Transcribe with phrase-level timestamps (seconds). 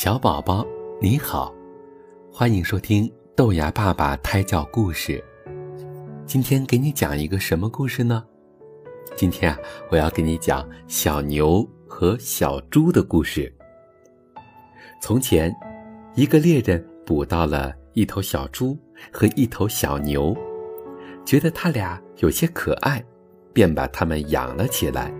[0.00, 0.64] 小宝宝，
[1.00, 1.52] 你好，
[2.32, 5.20] 欢迎收听豆芽爸爸胎教故事。
[6.24, 8.24] 今天给你讲一个什么故事呢？
[9.16, 9.58] 今天啊，
[9.90, 13.52] 我要给你讲小牛和小猪的故事。
[15.02, 15.52] 从前，
[16.14, 18.78] 一个猎人捕到了一头小猪
[19.12, 20.32] 和一头小牛，
[21.24, 23.04] 觉得它俩有些可爱，
[23.52, 25.12] 便把它们养了起来。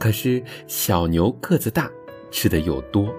[0.00, 1.90] 可是小牛个子大，
[2.30, 3.14] 吃的又多。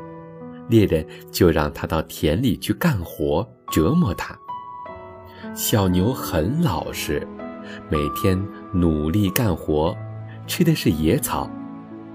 [0.69, 4.37] 猎人就让他到田里去干活，折磨他。
[5.55, 7.27] 小牛很老实，
[7.89, 8.39] 每天
[8.71, 9.95] 努力干活，
[10.45, 11.49] 吃的是野草，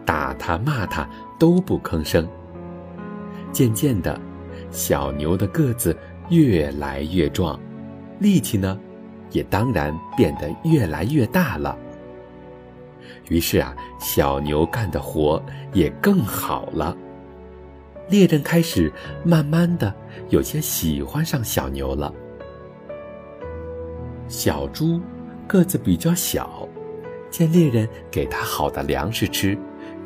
[0.07, 2.27] 打他骂他都不吭声。
[3.51, 4.19] 渐渐的，
[4.71, 5.97] 小牛的个子
[6.29, 7.59] 越来越壮，
[8.21, 8.79] 力气呢，
[9.31, 11.77] 也当然变得越来越大了。
[13.29, 15.43] 于是啊，小牛干的活
[15.73, 16.97] 也更好了。
[18.09, 18.93] 猎人开始
[19.25, 19.95] 慢慢的
[20.29, 22.13] 有些喜欢上小牛了。
[24.29, 25.01] 小猪
[25.47, 26.69] 个子比较小，
[27.31, 29.57] 见猎人给他好的粮食吃，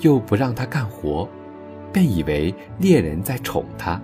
[0.01, 1.29] 又不让他干活，
[1.93, 4.01] 便以为猎人在宠他。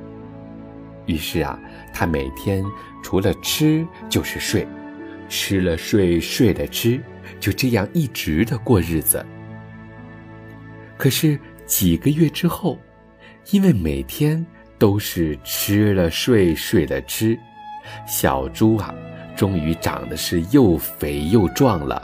[1.06, 1.58] 于是啊，
[1.92, 2.64] 他每天
[3.02, 4.66] 除了吃就是睡，
[5.28, 7.00] 吃了睡，睡了吃，
[7.38, 9.24] 就这样一直的过日子。
[10.96, 12.78] 可是几个月之后，
[13.50, 14.44] 因为每天
[14.78, 17.38] 都是吃了睡，睡了吃，
[18.06, 18.94] 小猪啊，
[19.36, 22.02] 终于长得是又肥又壮了。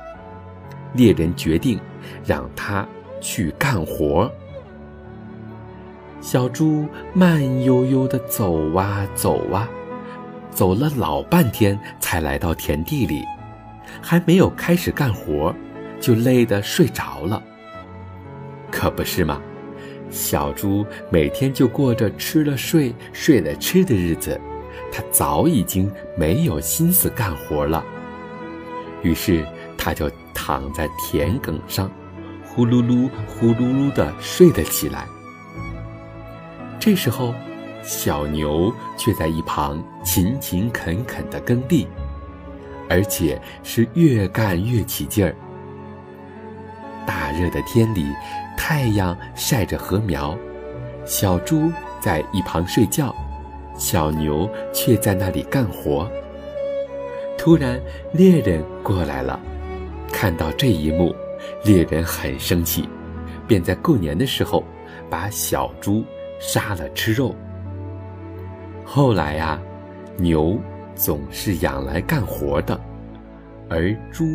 [0.93, 1.81] 猎人决定
[2.25, 2.87] 让它
[3.21, 4.31] 去干活。
[6.21, 9.69] 小猪慢悠悠地走啊走啊，
[10.51, 13.25] 走了老半天才来到田地里，
[14.03, 15.55] 还没有开始干活，
[16.01, 17.43] 就累得睡着了。
[18.71, 19.41] 可不是吗？
[20.11, 24.39] 小猪每天就过着吃了睡、睡了吃的日子，
[24.93, 27.85] 它早已经没有心思干活了。
[29.03, 29.45] 于是，
[29.79, 31.91] 它就躺在田埂上，
[32.45, 35.07] 呼噜噜、呼噜噜地睡了起来。
[36.79, 37.35] 这时候，
[37.83, 41.87] 小牛却在一旁勤勤恳恳地耕地，
[42.89, 45.35] 而且是越干越起劲儿。
[47.33, 48.07] 热的天里。
[48.57, 50.37] 太阳晒着禾苗，
[51.07, 53.15] 小猪在一旁睡觉，
[53.75, 56.11] 小牛却在那里干活。
[57.39, 57.81] 突然，
[58.13, 59.41] 猎人过来了，
[60.13, 61.15] 看到这一幕，
[61.65, 62.87] 猎人很生气，
[63.49, 64.63] 便在过年的时候
[65.09, 66.05] 把小猪
[66.39, 67.35] 杀了吃肉。
[68.85, 69.59] 后来呀，
[70.19, 70.61] 牛
[70.95, 72.79] 总是养来干活的，
[73.71, 74.27] 而猪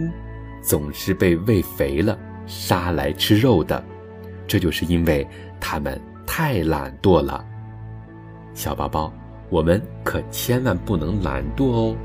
[0.64, 2.18] 总是被喂肥了
[2.48, 3.84] 杀来吃肉的。
[4.48, 5.28] 这就是因为
[5.60, 7.44] 他们太懒惰了，
[8.54, 9.12] 小宝宝，
[9.50, 11.96] 我们可千万不能懒惰哦。